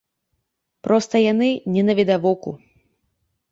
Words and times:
Проста 0.87 1.15
яны 1.31 1.49
не 1.77 1.85
навідавоку. 1.91 2.57